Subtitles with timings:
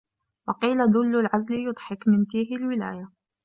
[0.47, 3.09] وَقِيلَ ذُلُّ الْعَزْلِ يُضْحِكُ مِنْ تِيهِ الْوِلَايَةِ